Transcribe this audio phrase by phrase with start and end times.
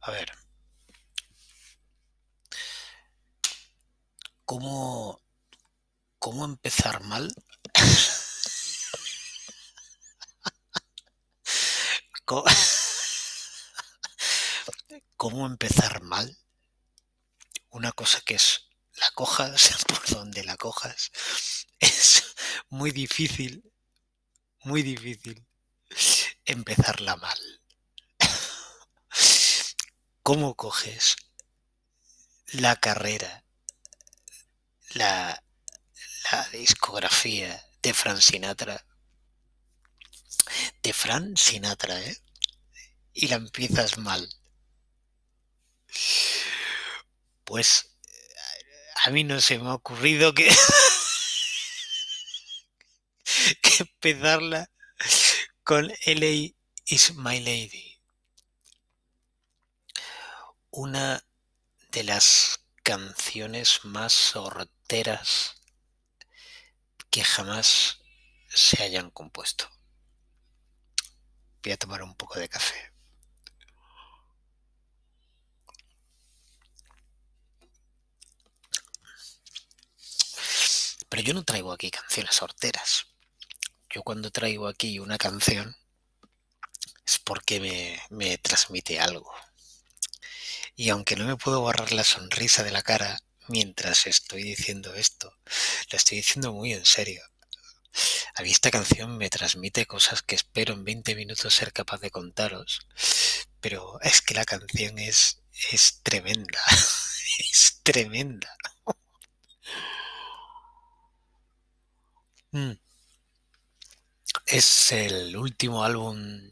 [0.00, 0.30] A ver.
[4.44, 5.22] ¿Cómo,
[6.18, 7.32] cómo empezar mal?
[12.24, 12.44] ¿Cómo,
[15.16, 16.36] cómo empezar mal?
[17.70, 21.10] Una cosa que es la cojas por donde la cojas.
[21.78, 22.34] Es
[22.68, 23.62] muy difícil,
[24.64, 25.46] muy difícil
[26.44, 27.38] empezarla mal.
[30.22, 31.16] ¿Cómo coges
[32.52, 33.44] la carrera,
[34.94, 35.42] la,
[36.32, 38.86] la discografía de Fran Sinatra?
[40.82, 42.16] De Fran Sinatra, ¿eh?
[43.12, 44.28] Y la empiezas mal.
[47.44, 47.90] Pues
[49.04, 50.48] a mí no se me ha ocurrido que,
[53.62, 54.70] que empezarla
[55.62, 56.52] con LA
[56.84, 57.98] is my lady.
[60.70, 61.24] Una
[61.90, 65.62] de las canciones más sorteras
[67.08, 68.02] que jamás
[68.48, 69.70] se hayan compuesto.
[71.62, 72.92] Voy a tomar un poco de café.
[81.08, 83.13] Pero yo no traigo aquí canciones sorteras.
[83.94, 85.76] Yo cuando traigo aquí una canción
[87.06, 89.32] es porque me, me transmite algo.
[90.74, 95.32] Y aunque no me puedo borrar la sonrisa de la cara mientras estoy diciendo esto,
[95.92, 97.22] lo estoy diciendo muy en serio.
[98.34, 102.10] A mí esta canción me transmite cosas que espero en 20 minutos ser capaz de
[102.10, 102.80] contaros,
[103.60, 106.60] pero es que la canción es, es tremenda,
[107.38, 108.56] es tremenda.
[112.50, 112.83] Mm.
[114.54, 116.48] Es el último álbum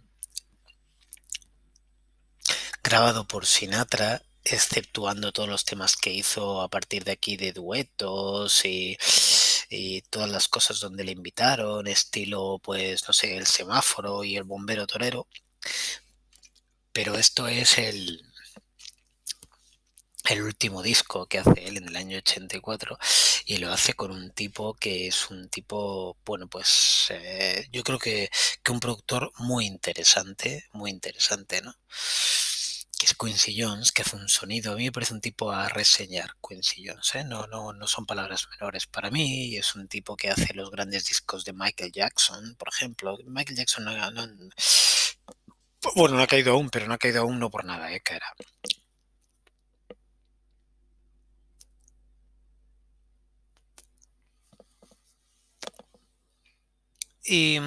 [2.83, 8.65] grabado por Sinatra, exceptuando todos los temas que hizo a partir de aquí de duetos
[8.65, 8.99] y,
[10.11, 14.85] todas las cosas donde le invitaron, estilo, pues, no sé, el semáforo y el bombero
[14.89, 15.29] torero.
[16.93, 18.32] Pero esto es el,
[20.33, 22.99] el último disco que hace él en el año 84
[23.45, 27.99] y lo hace con un tipo que es un tipo, bueno, pues eh, yo creo
[27.99, 28.31] que,
[28.63, 31.75] que, un productor muy interesante, muy interesante, ¿no?
[32.99, 35.69] Que es Quincy Jones, que hace un sonido, a mí me parece un tipo a
[35.69, 37.25] reseñar, Quincy Jones, ¿eh?
[37.25, 41.05] No, no, no son palabras menores para mí, es un tipo que hace los grandes
[41.05, 43.19] discos de Michael Jackson, por ejemplo.
[43.27, 44.27] Michael Jackson no, no
[45.97, 48.01] bueno, no ha caído aún, pero no ha caído aún no por nada, ¿eh?
[48.01, 48.19] Que
[57.25, 57.59] Y,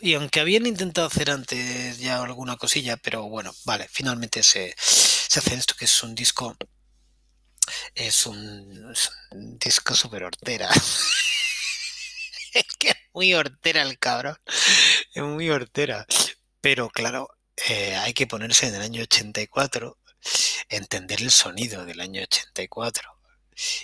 [0.00, 5.38] y, aunque habían intentado hacer antes ya alguna cosilla, pero bueno, vale, finalmente se, se
[5.38, 6.56] hace esto que es un disco.
[7.94, 10.68] Es un, es un disco súper hortera.
[12.54, 14.36] es que es muy hortera el cabrón.
[15.14, 16.06] Es muy hortera.
[16.60, 17.28] Pero claro,
[17.68, 19.98] eh, hay que ponerse en el año 84,
[20.68, 23.19] entender el sonido del año 84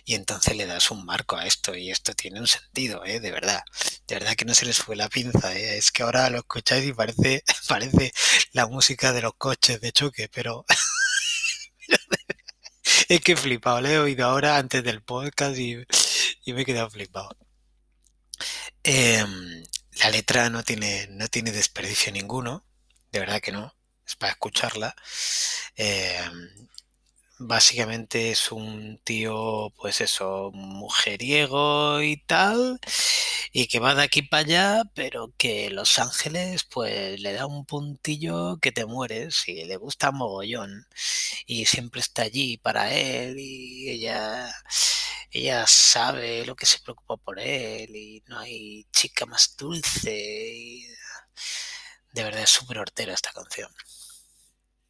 [0.05, 3.21] y entonces le das un marco a esto y esto tiene un sentido, ¿eh?
[3.21, 3.63] de verdad,
[4.07, 5.79] de verdad que no se les fue la pinza, ¿eh?
[5.79, 8.13] es que ahora lo escucháis y parece, parece
[8.53, 10.65] la música de los coches de choque, pero
[13.09, 15.77] es que flipado, le he oído ahora antes del podcast y,
[16.47, 17.37] me he quedado flipado.
[18.85, 19.25] Eh,
[19.99, 22.65] la letra no tiene, no tiene desperdicio ninguno,
[23.11, 23.75] de verdad que no,
[24.07, 24.95] es para escucharla.
[25.77, 26.21] Eh,
[27.39, 32.81] básicamente es un tío, pues eso, mujeriego y tal,
[33.53, 37.67] y que va de aquí para allá, pero que Los Ángeles, pues le da un
[37.67, 40.87] puntillo que te mueres y le gusta mogollón,
[41.47, 44.53] y siempre está allí para él, y ella,
[45.31, 50.13] ella sabe lo que se preocupa por él, y no hay chica más dulce,
[50.55, 50.87] y
[52.13, 53.71] de verdad es súper hortera esta canción.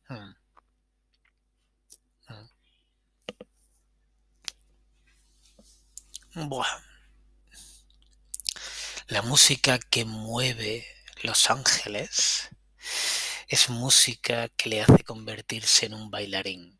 [0.09, 0.46] Hmm.
[6.37, 6.69] Buah.
[9.09, 10.87] La música que mueve
[11.23, 12.51] Los Ángeles
[13.49, 16.79] es música que le hace convertirse en un bailarín.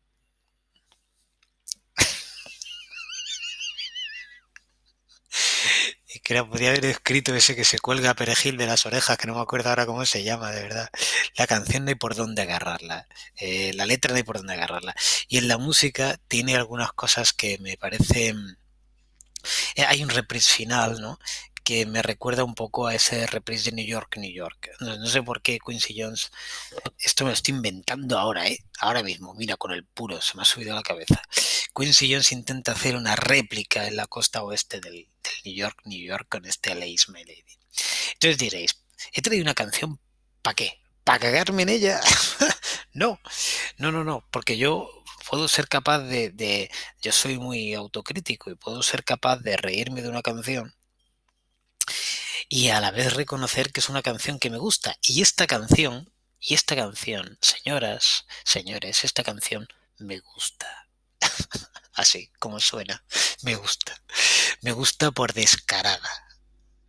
[6.13, 9.33] y que podría haber escrito ese que se cuelga perejil de las orejas, que no
[9.33, 10.91] me acuerdo ahora cómo se llama, de verdad.
[11.35, 13.07] La canción no hay por dónde agarrarla,
[13.37, 14.93] eh, la letra no hay por dónde agarrarla.
[15.27, 18.59] Y en la música tiene algunas cosas que me parecen
[19.87, 21.19] hay un reprise final, ¿no?
[21.67, 24.69] que me recuerda un poco a ese reprise de New York, New York.
[24.79, 26.31] No, sé por qué Quincy Jones,
[26.97, 28.59] esto me lo estoy inventando ahora, ¿eh?
[28.79, 31.21] Ahora mismo, mira, con el puro, se me ha subido la cabeza.
[31.75, 35.09] Quincy Jones intenta hacer una réplica en la costa oeste del,
[35.43, 37.43] New York, New York con este LA My Lady.
[38.13, 39.99] Entonces diréis, he traído una canción,
[40.41, 40.79] ¿para qué?
[41.03, 41.99] ¿Para cagarme en ella?
[42.93, 43.19] no,
[43.77, 44.96] no, no, no, porque yo
[45.29, 46.71] puedo ser capaz de,
[47.01, 50.73] yo soy muy autocrítico y puedo ser capaz de reírme de una canción
[52.49, 54.95] y a la vez reconocer que es una canción que me gusta.
[55.01, 60.87] Y esta canción, y esta canción, señoras, señores, esta canción me gusta.
[61.93, 63.03] Así como suena,
[63.41, 64.01] me gusta.
[64.61, 66.26] Me gusta por descarada.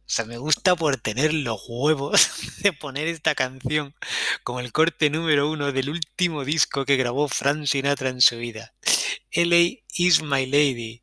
[0.08, 2.31] O sea, me gusta por tener los huevos
[2.62, 3.94] de poner esta canción
[4.43, 8.72] como el corte número uno del último disco que grabó Frank Sinatra en su vida.
[9.32, 11.02] LA is my lady.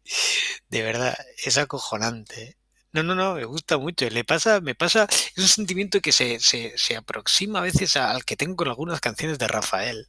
[0.70, 2.58] De verdad, es acojonante.
[2.94, 4.10] No, no, no, me gusta mucho.
[4.10, 8.36] Le pasa, me pasa, es un sentimiento que se, se, aproxima a veces al que
[8.36, 10.08] tengo con algunas canciones de Rafael.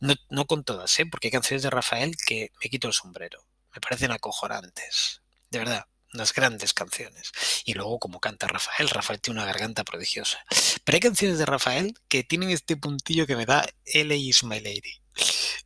[0.00, 1.06] No, no con todas, ¿eh?
[1.06, 3.46] porque hay canciones de Rafael que me quito el sombrero.
[3.72, 5.22] Me parecen acojonantes.
[5.50, 7.32] De verdad unas grandes canciones.
[7.64, 10.38] Y luego como canta Rafael, Rafael tiene una garganta prodigiosa.
[10.84, 14.16] Pero hay canciones de Rafael que tienen este puntillo que me da L.A.
[14.16, 15.00] is my lady.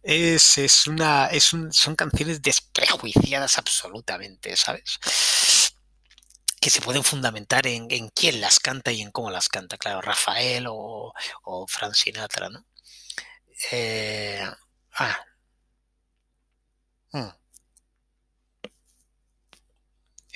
[0.03, 4.99] Es, es una, es son canciones desprejuiciadas absolutamente, ¿sabes?
[6.61, 9.79] que se pueden fundamentar en, en, quién las canta y en cómo las canta.
[9.79, 12.65] Claro, Rafael o, o Sinatra, ¿no?
[13.73, 14.44] Eh,
[14.94, 15.19] ah.
[17.12, 17.29] Hmm.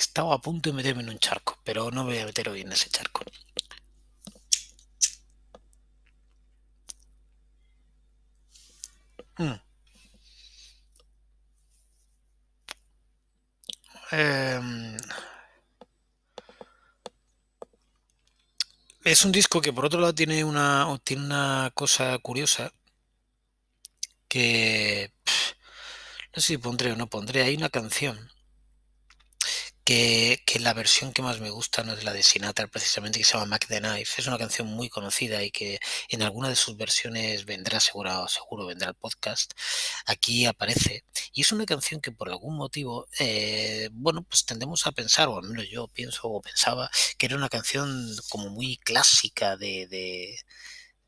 [0.06, 2.62] Estaba a punto de meterme en un charco, pero no me voy a meter hoy
[2.62, 3.22] en ese charco.
[9.38, 9.60] Mm.
[14.12, 14.96] Em,
[19.04, 22.72] es un disco que por otro lado tiene una, tiene una cosa curiosa
[24.28, 25.12] que
[26.34, 27.42] no sé si pondré o no pondré.
[27.42, 28.30] Hay una canción
[29.84, 33.32] que, la versión que más me gusta no es la de Sinatra, precisamente, que se
[33.32, 34.20] llama Mac the Knife.
[34.20, 38.66] Es una canción muy conocida y que en alguna de sus versiones vendrá, seguro, seguro
[38.66, 39.52] vendrá el podcast.
[40.06, 41.04] Aquí aparece.
[41.32, 45.38] Y es una canción que por algún motivo, eh, bueno, pues tendemos a pensar, o
[45.38, 50.38] al menos yo pienso o pensaba, que era una canción como muy clásica de, de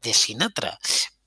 [0.05, 0.79] de Sinatra,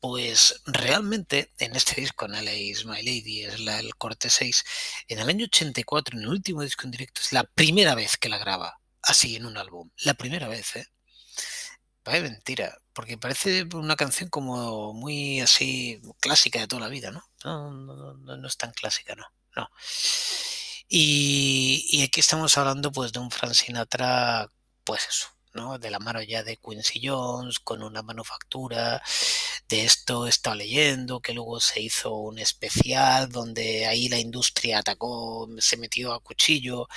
[0.08, 2.52] pues realmente en este disco, en LA
[2.86, 4.64] My Lady, es la, el corte 6,
[5.10, 8.30] en el año 84, en el último disco en directo, es la primera vez que
[8.30, 9.90] la graba así en un álbum.
[10.06, 10.88] La primera vez, ¿eh?
[12.04, 17.22] Parece mentira, porque parece una canción como muy así clásica de toda la vida, ¿no?
[17.44, 19.26] No, no, no, no es tan clásica, no.
[19.58, 19.70] no.
[20.88, 24.50] Y, y aquí estamos hablando pues de un Frank Sinatra,
[24.86, 25.28] pues eso,
[25.80, 29.02] de la mano ya de Quincy Jones, con una manufactura.
[29.68, 34.80] De esto he estado leyendo, que luego se hizo un especial donde ahí la industria
[34.80, 36.88] atacó, se metió a cuchillo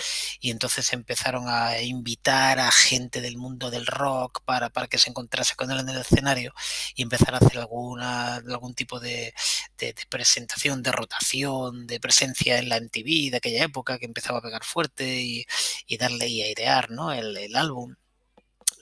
[0.40, 5.10] y entonces empezaron a invitar a gente del mundo del rock para, para que se
[5.10, 6.52] encontrase con él en el escenario
[6.94, 9.34] y empezar a hacer alguna, algún tipo de,
[10.08, 14.64] presentación, de rotación, de presencia en la MTV de aquella época que empezaba a pegar
[14.64, 15.46] fuerte y,
[15.98, 17.12] darle y airear ¿no?
[17.12, 17.96] el, el álbum.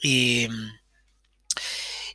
[0.02, 0.48] Y,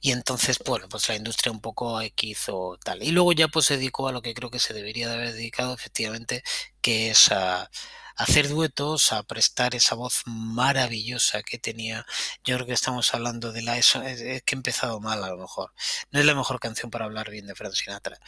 [0.01, 3.03] y entonces, bueno, pues la industria un poco hizo tal.
[3.03, 5.34] Y luego ya pues se dedicó a lo que creo que se debería de haber
[5.34, 6.43] dedicado efectivamente,
[6.81, 7.69] que es a,
[8.15, 12.05] hacer duetos, a prestar esa voz maravillosa que tenía.
[12.43, 13.77] Yo creo que estamos hablando de la...
[13.77, 15.74] Eso, es, que he empezado mal a lo mejor.
[16.12, 18.19] No es la mejor canción para hablar bien de Frank Sinatra.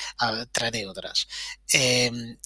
[0.52, 1.28] traeré otras.
[1.70, 2.38] Em,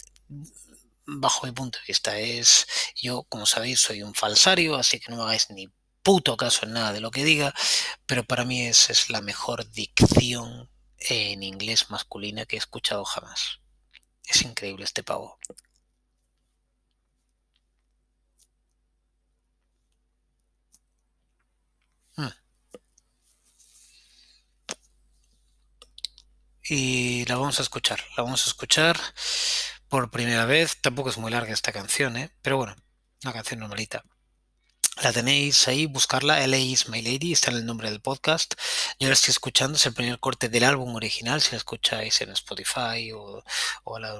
[1.05, 5.17] bajo mi punto de vista es, yo como sabéis soy un falsario, así que no
[5.17, 5.67] me hagáis ni
[6.09, 7.53] puto caso en nada de lo que diga,
[8.07, 13.59] pero para mí es, la mejor dicción en inglés masculina que he escuchado jamás.
[14.25, 15.37] Es increíble este pavo.
[22.17, 22.29] Hmm.
[26.63, 28.99] Y la vamos a escuchar, la vamos a escuchar
[29.89, 30.81] por primera vez.
[30.81, 32.31] Tampoco es muy larga esta canción, ¿eh?
[32.41, 32.75] pero bueno,
[33.23, 34.03] una canción normalita.
[35.01, 38.55] La tenéis ahí, buscarla, LA is My Lady, está en el nombre del podcast.
[38.99, 42.31] Yo la estoy escuchando, es el primer corte del álbum original, si la escucháis en
[42.31, 43.41] Spotify o,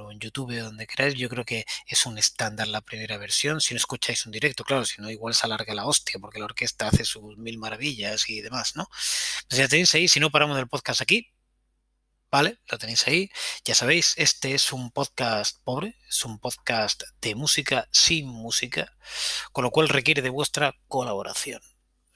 [0.09, 1.15] en YouTube, donde queráis.
[1.15, 3.59] Yo creo que es un estándar la primera versión.
[3.59, 6.45] Si no escucháis un directo, claro, si no, igual se alarga la hostia, porque la
[6.45, 8.87] orquesta hace sus mil maravillas y demás, ¿no?
[9.49, 11.29] Pues ya tenéis ahí, si no paramos el podcast aquí,
[12.31, 12.59] ¿vale?
[12.69, 13.29] Lo tenéis ahí.
[13.65, 18.93] Ya sabéis, este es un podcast pobre, es un podcast de música sin música,
[19.51, 21.61] con lo cual requiere de vuestra colaboración.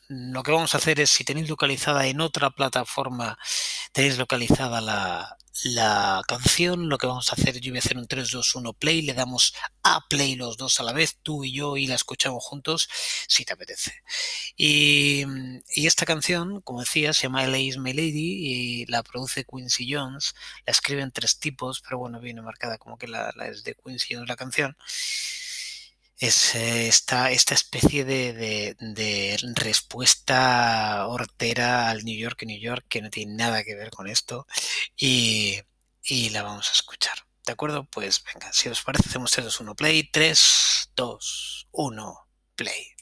[0.08, 3.38] Lo que vamos a hacer es, si tenéis localizada en otra plataforma,
[3.94, 8.08] tenéis localizada la, la canción, lo que vamos a hacer, yo voy a hacer un
[8.08, 11.54] 3, 2, 1 play, le damos a play los dos a la vez, tú y
[11.54, 12.90] yo, y la escuchamos juntos,
[13.28, 14.04] si te apetece.
[14.58, 15.26] Y,
[15.76, 20.34] esta canción, como decía, se llama LA is My Lady y la produce Quincy Jones,
[20.66, 24.16] la escriben tres tipos, pero bueno, viene marcada como que la, la es de Quincy
[24.16, 24.76] Jones la canción
[26.24, 33.02] es esta, esta especie de, de, de, respuesta hortera al New York, New York, que
[33.02, 34.48] no tiene nada que ver con esto,
[34.96, 35.60] y,
[36.02, 37.18] y la vamos a escuchar.
[37.46, 37.84] ¿De acuerdo?
[37.84, 40.10] Pues venga, si os parece, hacemos 3, 2, 1, play.
[40.10, 42.93] 3, 2, 1, play.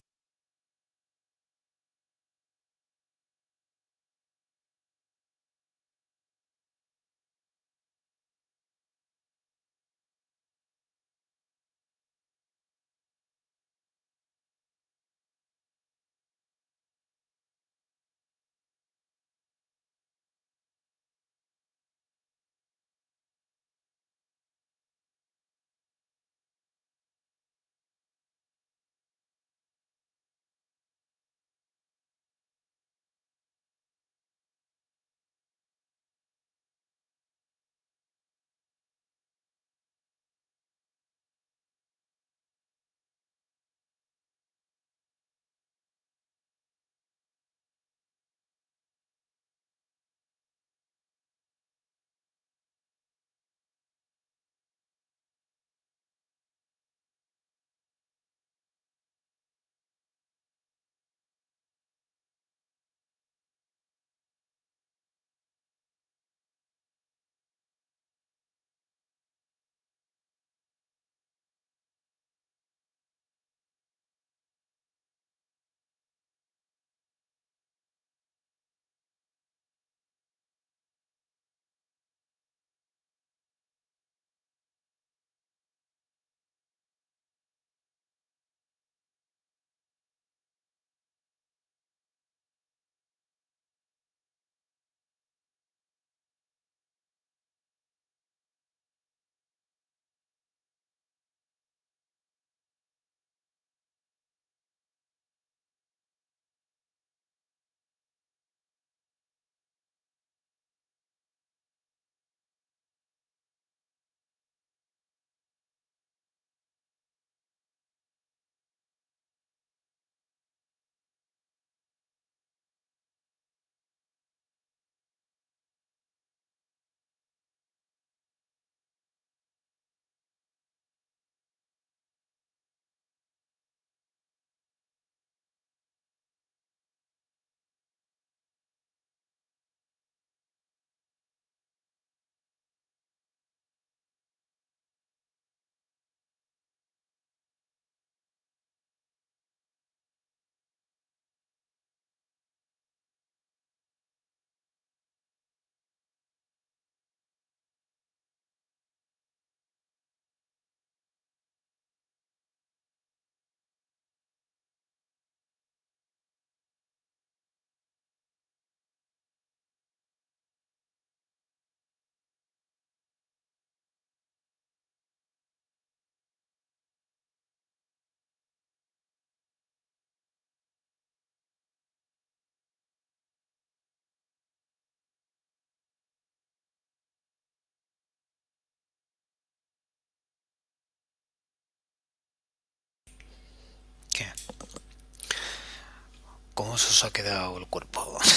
[196.61, 198.19] ¿Cómo se os ha quedado el cuerpo?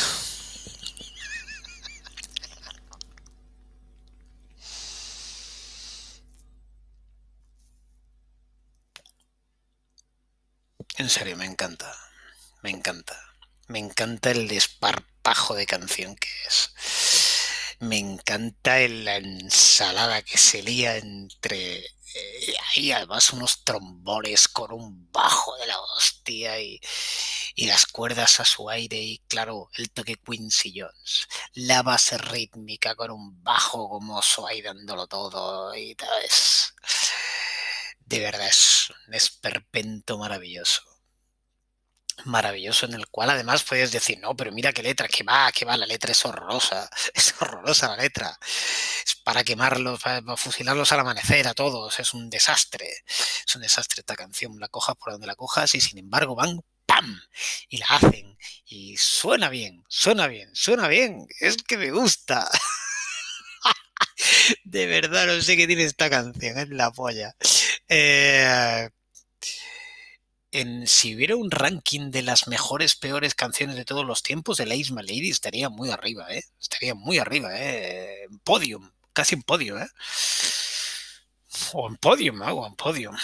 [10.96, 11.94] En serio, me encanta.
[12.62, 13.14] Me encanta.
[13.66, 16.70] Me encanta el desparpajo de canción que es.
[17.80, 21.80] Me encanta la ensalada que se lía entre.
[21.80, 26.80] Eh, ahí además unos trombones con un bajo de la hostia y,
[27.54, 31.26] y, las cuerdas a su aire y claro, el toque Quincy Jones.
[31.54, 36.22] La base rítmica con un bajo gomoso ahí dándolo todo y tal.
[36.24, 36.74] Es,
[38.06, 40.82] de verdad es un esperpento maravilloso.
[42.24, 45.64] maravilloso en el cual además puedes decir, no, pero mira qué letra, que va, que
[45.64, 48.38] va, la letra es horrorosa, es horrorosa la letra,
[49.04, 52.88] es para quemarlos, para, fusilarlos al amanecer a todos, es un desastre,
[53.46, 56.60] es un desastre esta canción, la cojas por donde la cojas y sin embargo van
[57.68, 58.36] y la hacen
[58.66, 62.48] y suena bien, suena bien, suena bien, es que me gusta.
[64.64, 67.34] De verdad, no sé qué tiene esta canción, es la polla.
[67.88, 68.88] Eh,
[70.52, 74.72] en, si hubiera un ranking de las mejores, peores canciones de todos los tiempos, el
[74.72, 76.44] Ace Lady estaría muy arriba, ¿eh?
[76.60, 78.26] Estaría muy arriba, ¿eh?
[78.44, 79.88] Podium, casi en podio, ¿eh?
[81.72, 83.16] O en podium, algo en podium.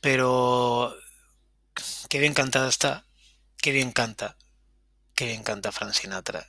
[0.00, 0.94] Pero
[2.08, 3.06] qué bien cantada está,
[3.58, 4.36] qué bien canta,
[5.14, 6.46] qué bien canta Frank Sinatra.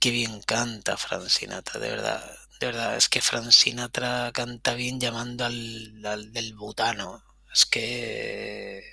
[0.00, 2.38] Qué bien canta Frank Sinatra, de verdad.
[2.60, 6.02] De verdad, es que Frank Sinatra canta bien llamando al,
[6.32, 7.24] del butano.
[7.52, 8.84] Es que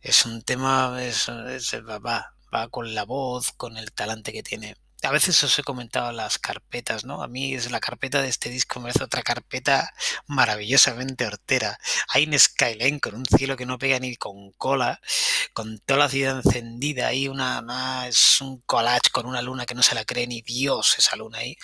[0.00, 5.10] es un tema, es, va, va con la voz, con el talante que tiene a
[5.10, 7.22] veces os he comentado las carpetas, ¿no?
[7.22, 9.92] A mí es la carpeta de este disco me hace otra carpeta
[10.26, 11.78] maravillosamente hortera.
[12.08, 15.00] Hay un skyline con un cielo que no pega ni con cola,
[15.52, 19.82] con toda la ciudad encendida ahí, una, es un collage con una luna que no
[19.82, 21.56] se la cree ni Dios esa luna ahí.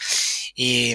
[0.55, 0.95] Y,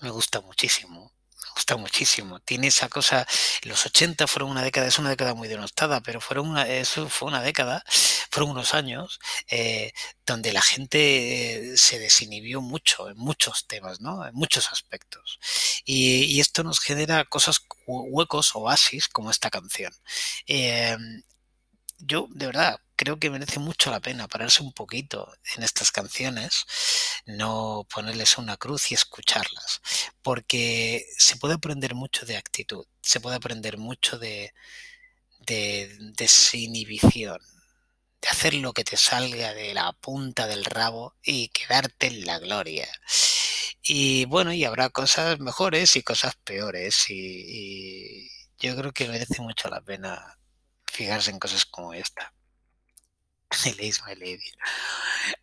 [0.00, 1.13] me gusta muchísimo
[1.54, 2.40] gusta muchísimo.
[2.40, 3.26] Tiene esa cosa,
[3.62, 7.28] los 80 fueron una década, es una década muy denostada, pero fueron una, eso fue
[7.28, 7.84] una década,
[8.30, 9.92] fueron unos años eh,
[10.26, 14.26] donde la gente eh, se desinhibió mucho en muchos temas, ¿no?
[14.26, 15.38] En muchos aspectos.
[15.84, 19.92] Y, esto nos genera cosas huecos, oasis, como esta canción.
[20.46, 21.22] Em,
[21.98, 26.64] yo, de verdad, creo que merece mucho la pena pararse un poquito en estas canciones,
[27.26, 29.80] no ponerles una cruz y escucharlas,
[30.22, 34.54] porque se puede aprender mucho de actitud, se puede aprender mucho de,
[35.46, 37.38] de desinhibición,
[38.20, 42.38] de hacer lo que te salga de la punta del rabo y quedarte en la
[42.38, 42.88] gloria.
[43.82, 49.42] Y bueno, y habrá cosas mejores y cosas peores, y, y yo creo que merece
[49.42, 50.38] mucho la pena
[50.86, 52.32] fijarse en cosas como esta.
[53.64, 54.50] El Ace My Lady.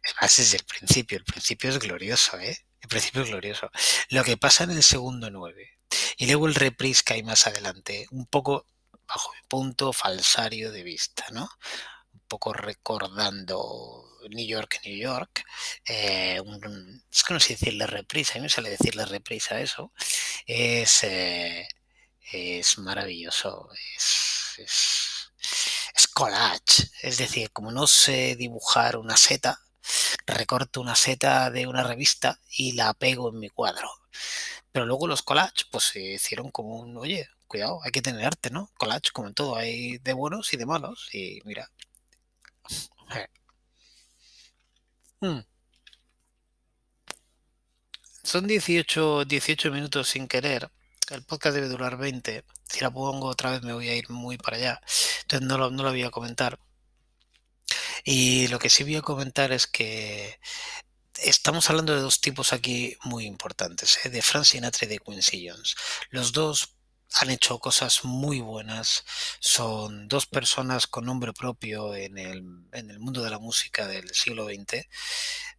[0.03, 2.65] Además es el principio, el principio es glorioso, ¿eh?
[2.81, 3.69] El principio es glorioso.
[4.09, 5.77] Lo que pasa en el segundo 9
[6.17, 8.65] y luego el reprise que hay más adelante, un poco
[9.07, 11.49] bajo mi punto falsario de vista, ¿no?
[12.13, 15.43] Un poco recordando New York, New York.
[15.85, 16.41] Eh,
[17.11, 19.91] es que no sé decirle reprise, a mí me sale decirle reprise a eso.
[20.45, 21.67] Es, eh,
[22.31, 25.10] es maravilloso, es es
[26.21, 29.59] collage, es decir, como no sé dibujar una seta,
[30.27, 33.89] recorto una seta de una revista y la pego en mi cuadro.
[34.71, 38.51] Pero luego los collages pues se hicieron como un, oye, cuidado, hay que tener arte,
[38.51, 38.69] ¿no?
[38.77, 41.71] Collage como en todo, hay de buenos y de malos y mira.
[45.23, 45.41] Hmm.
[48.23, 50.71] Son 18, 18 minutos sin querer
[51.11, 52.45] el podcast debe durar 20.
[52.67, 54.81] Si la pongo otra vez me voy a ir muy para allá.
[55.39, 56.59] No lo, no lo voy a comentar.
[58.03, 60.39] Y lo que sí voy a comentar es que
[61.21, 64.09] estamos hablando de dos tipos aquí muy importantes, ¿eh?
[64.09, 65.75] de Frank Sinatra y de Quincy Jones.
[66.09, 66.75] Los dos
[67.19, 69.03] han hecho cosas muy buenas,
[69.39, 74.09] son dos personas con nombre propio en el, en el mundo de la música del
[74.11, 74.87] siglo XX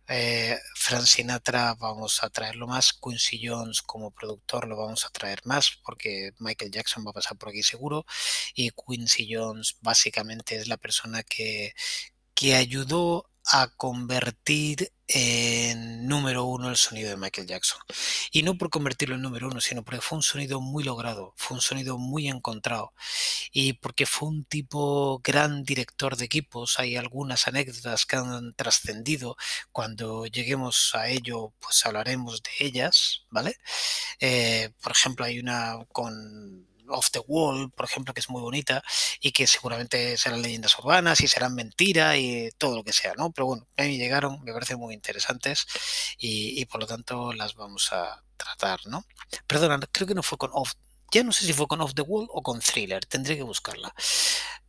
[0.09, 5.41] eh, Frank Sinatra vamos a traerlo más, Quincy Jones como productor lo vamos a traer
[5.45, 8.05] más porque Michael Jackson va a pasar por aquí seguro.
[8.55, 11.73] Y Quincy Jones básicamente es la persona que,
[12.35, 17.81] que ayudó a convertir en número uno el sonido de Michael Jackson.
[18.31, 21.57] Y no por convertirlo en número uno, sino porque fue un sonido muy logrado, fue
[21.57, 22.95] un sonido muy encontrado.
[23.53, 26.79] Y porque fue un tipo gran director de equipos.
[26.79, 29.37] Hay algunas anécdotas que han trascendido.
[29.73, 33.57] Cuando lleguemos a ello, pues hablaremos de ellas, ¿vale?
[34.21, 38.83] Eh, por ejemplo, hay una con Off the Wall, por ejemplo, que es muy bonita
[39.21, 43.33] y que seguramente serán leyendas urbanas y serán mentira y todo lo que sea, ¿no?
[43.33, 45.67] Pero bueno, a mí llegaron, me parecen muy interesantes
[46.19, 49.05] y, por lo tanto las vamos a tratar, ¿no?
[49.47, 50.73] Perdona, creo que no fue con Off,
[51.13, 53.95] ya no sé si fue con Off the Wall o con Thriller, tendré que buscarla.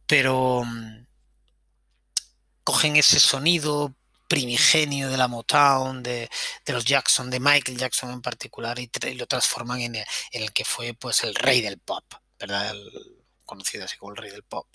[0.07, 1.05] Pero mm,
[2.63, 3.95] cogen ese sonido
[4.33, 6.27] primigenio de la Motown, de,
[6.65, 11.23] los Jackson, de Michael Jackson en particular, y, lo transforman en el, que fue pues
[11.23, 12.03] el rey del pop,
[12.39, 12.73] ¿verdad?
[13.45, 14.65] conocido así como el rey del pop.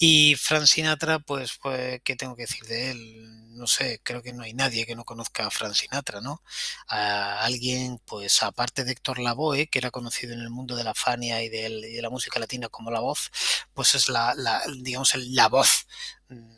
[0.00, 3.56] Y Frank Sinatra, pues, pues, ¿qué tengo que decir de él?
[3.56, 6.40] No sé, creo que no hay nadie que no conozca a Frank Sinatra, ¿no?
[6.86, 10.94] A alguien, pues, aparte de Héctor Lavoe, que era conocido en el mundo de la
[10.94, 13.30] Fania y, de la música latina como la voz,
[13.74, 15.86] pues es la, la digamos, la voz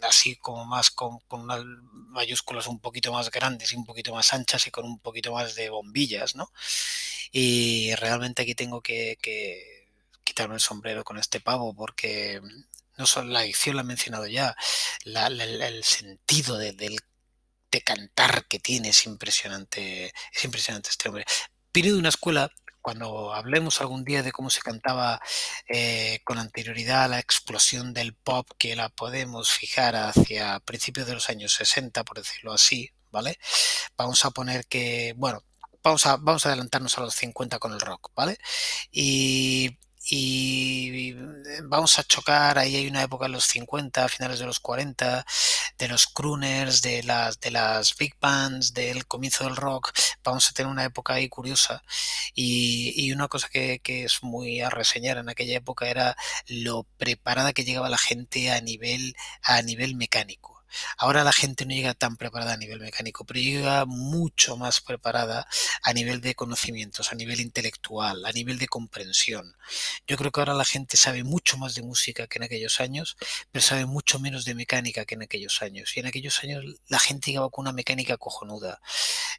[0.03, 1.64] así como más con, unas
[2.09, 5.55] mayúsculas un poquito más grandes y un poquito más anchas y con un poquito más
[5.55, 6.53] de bombillas, ¿no?
[7.33, 9.16] Y realmente aquí tengo que
[10.24, 12.40] quitarme el sombrero con este pavo porque
[13.01, 14.55] no solo la adicción la he mencionado ya,
[15.05, 16.99] el sentido de, del,
[17.71, 21.25] de cantar que tiene es impresionante, es impresionante este hombre.
[21.73, 25.21] Vino de una escuela cuando hablemos algún día de cómo se cantaba
[25.67, 31.15] eh, con anterioridad a la explosión del pop, que la podemos fijar hacia principios de
[31.15, 33.39] los años 60, por decirlo así, ¿vale?
[33.97, 35.43] Vamos a poner que, bueno,
[35.83, 38.39] vamos a, vamos a adelantarnos a los 50 con el rock, ¿vale?
[38.93, 41.13] Y y
[41.65, 45.27] vamos a chocar, ahí hay una época en los 50, finales de los 40,
[45.79, 50.53] de los crooners, de las, de las big bands, del comienzo del rock, vamos a
[50.53, 51.83] tener una época ahí curiosa
[52.35, 56.85] y, y una cosa que, que, es muy a reseñar en aquella época era lo
[56.97, 60.60] preparada que llegaba la gente a nivel, a nivel mecánico.
[60.96, 65.46] Ahora la gente no llega tan preparada a nivel mecánico, pero llega mucho más preparada
[65.83, 69.56] a nivel de conocimientos, a nivel intelectual, a nivel de comprensión.
[70.06, 73.16] Yo creo que ahora la gente sabe mucho más de música que en aquellos años,
[73.50, 75.96] pero sabe mucho menos de mecánica que en aquellos años.
[75.96, 78.80] Y en aquellos años la gente llegaba con una mecánica cojonuda.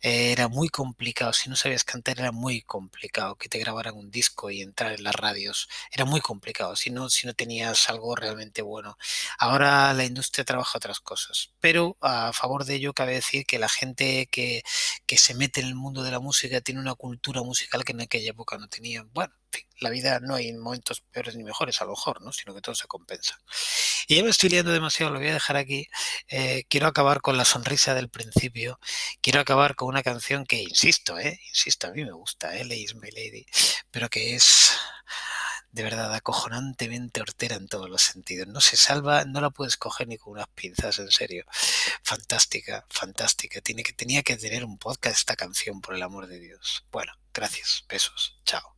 [0.02, 4.50] Era muy complicado, si no sabías cantar era muy complicado que te grabaran un disco
[4.50, 5.70] y entrar en las radios.
[5.92, 8.98] Era muy complicado, si no, si no tenías algo realmente bueno.
[9.38, 11.54] Ahora la industria trabaja otras cosas cosas.
[11.60, 14.64] Pero a favor de ello cabe decir que la gente que,
[15.06, 18.02] que, se mete en el mundo de la música tiene una cultura musical que en
[18.02, 19.10] aquella época no tenían.
[19.14, 22.32] Bueno, en fin, la vida no hay momentos peores ni mejores a lo mejor, ¿no?
[22.32, 23.40] sino que todo se compensa.
[24.08, 25.88] Y ya me estoy liando demasiado, lo voy a dejar aquí.
[26.28, 28.80] Eh, quiero acabar con la sonrisa del principio.
[29.22, 32.84] Quiero acabar con una canción que, insisto, eh, insisto, a mí me gusta, eh, Lady
[32.84, 33.46] is My Lady,
[33.92, 34.72] pero que es
[35.72, 38.48] de verdad acojonantemente hortera en todos los sentidos.
[38.48, 41.46] No se salva, no la puedes coger ni con unas pinzas, en serio.
[42.04, 43.62] Fantástica, fantástica.
[43.62, 46.86] Tiene que, tenía que tener un podcast esta canción, por el amor de Dios.
[46.92, 47.86] Bueno, gracias.
[47.88, 48.38] Besos.
[48.46, 48.71] Chao.